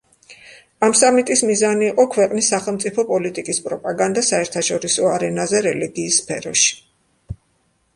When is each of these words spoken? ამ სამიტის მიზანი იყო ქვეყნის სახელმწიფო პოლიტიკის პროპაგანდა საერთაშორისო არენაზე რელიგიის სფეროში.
ამ 0.87 0.95
სამიტის 0.99 1.43
მიზანი 1.49 1.85
იყო 1.89 2.07
ქვეყნის 2.15 2.49
სახელმწიფო 2.55 3.07
პოლიტიკის 3.13 3.63
პროპაგანდა 3.69 4.27
საერთაშორისო 4.33 5.11
არენაზე 5.15 5.67
რელიგიის 5.71 6.23
სფეროში. 6.25 6.79